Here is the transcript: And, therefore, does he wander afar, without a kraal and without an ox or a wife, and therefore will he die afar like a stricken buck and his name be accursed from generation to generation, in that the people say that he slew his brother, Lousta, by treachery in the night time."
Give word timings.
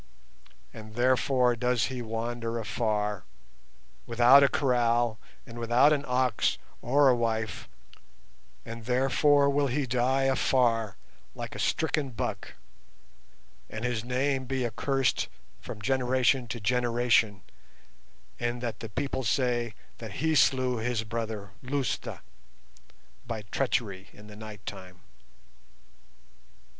And, 0.73 0.95
therefore, 0.95 1.55
does 1.55 1.83
he 1.85 2.01
wander 2.01 2.57
afar, 2.57 3.23
without 4.07 4.41
a 4.41 4.49
kraal 4.49 5.19
and 5.45 5.59
without 5.59 5.93
an 5.93 6.05
ox 6.07 6.57
or 6.81 7.07
a 7.07 7.15
wife, 7.15 7.69
and 8.65 8.85
therefore 8.85 9.47
will 9.47 9.67
he 9.67 9.85
die 9.85 10.23
afar 10.23 10.97
like 11.35 11.53
a 11.53 11.59
stricken 11.59 12.09
buck 12.09 12.55
and 13.69 13.85
his 13.85 14.03
name 14.03 14.45
be 14.45 14.65
accursed 14.65 15.29
from 15.59 15.79
generation 15.83 16.47
to 16.47 16.59
generation, 16.59 17.43
in 18.39 18.57
that 18.57 18.79
the 18.79 18.89
people 18.89 19.23
say 19.23 19.75
that 19.99 20.13
he 20.13 20.33
slew 20.33 20.77
his 20.77 21.03
brother, 21.03 21.51
Lousta, 21.61 22.21
by 23.27 23.43
treachery 23.51 24.09
in 24.13 24.25
the 24.25 24.35
night 24.35 24.65
time." 24.65 25.01